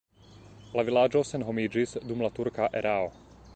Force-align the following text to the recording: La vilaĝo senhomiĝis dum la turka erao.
La 0.79 0.83
vilaĝo 0.87 1.21
senhomiĝis 1.33 1.95
dum 2.13 2.25
la 2.27 2.33
turka 2.39 2.73
erao. 2.83 3.15